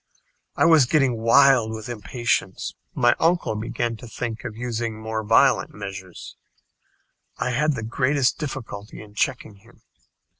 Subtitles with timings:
[0.55, 2.73] I was getting wild with impatience.
[2.95, 6.35] My uncle began to think of using more violent measures.
[7.37, 9.83] I had the greatest difficulty in checking him.